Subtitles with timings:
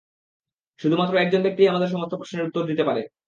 [0.79, 3.01] শুধুমাত্র একজন ব্যক্তিই আমাদের সমস্ত প্রশ্নের উত্তর দিতে পারে।